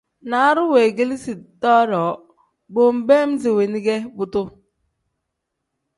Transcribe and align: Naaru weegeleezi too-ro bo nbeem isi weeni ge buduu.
Naaru 0.29 0.63
weegeleezi 0.73 1.33
too-ro 1.61 2.01
bo 2.73 2.81
nbeem 2.97 3.29
isi 3.37 3.49
weeni 3.57 3.79
ge 3.85 3.97
buduu. 4.15 4.47